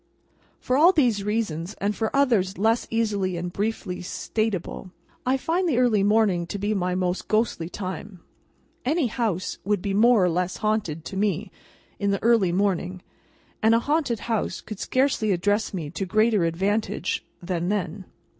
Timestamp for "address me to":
15.33-16.07